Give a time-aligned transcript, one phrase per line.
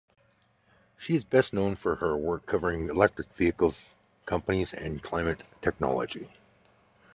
[0.97, 3.75] She is best known for her work covering electric vehicle
[4.25, 6.27] companies and climate technology.